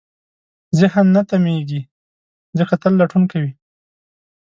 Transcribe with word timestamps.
ذهن 0.79 1.05
نه 1.15 1.21
تمېږي، 1.31 1.81
ځکه 2.57 2.73
تل 2.81 2.93
لټون 2.99 3.23
کوي. 3.31 3.51